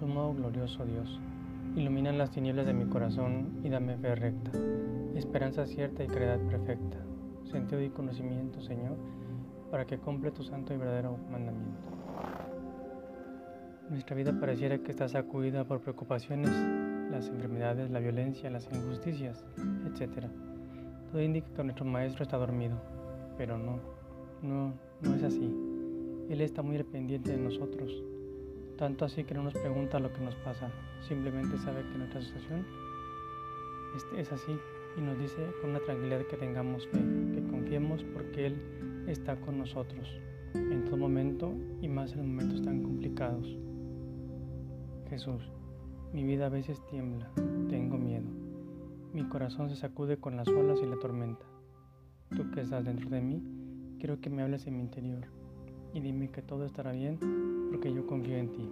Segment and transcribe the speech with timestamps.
[0.00, 1.20] Sumo glorioso Dios,
[1.76, 4.50] ilumina las tinieblas de mi corazón y dame fe recta,
[5.14, 6.96] esperanza cierta y caridad perfecta,
[7.44, 8.96] sentido y conocimiento, Señor,
[9.70, 11.78] para que cumple tu santo y verdadero mandamiento.
[13.90, 16.50] Nuestra vida pareciera que está sacudida por preocupaciones,
[17.10, 19.44] las enfermedades, la violencia, las injusticias,
[19.84, 20.28] etc.
[21.12, 22.80] Todo indica que nuestro Maestro está dormido,
[23.36, 23.80] pero no,
[24.40, 25.54] no, no es así.
[26.30, 28.02] Él está muy dependiente de nosotros,
[28.80, 30.70] tanto así que no nos pregunta lo que nos pasa,
[31.06, 32.64] simplemente sabe que nuestra situación
[34.16, 34.58] es así
[34.96, 36.98] y nos dice con una tranquilidad que tengamos fe,
[37.34, 40.08] que confiemos porque Él está con nosotros
[40.54, 43.54] en todo momento y más en momentos tan complicados.
[45.10, 45.42] Jesús,
[46.14, 47.30] mi vida a veces tiembla,
[47.68, 48.30] tengo miedo,
[49.12, 51.44] mi corazón se sacude con las olas y la tormenta.
[52.34, 53.42] Tú que estás dentro de mí,
[53.98, 55.26] quiero que me hables en mi interior
[55.92, 58.68] y dime que todo estará bien porque yo confío en ti.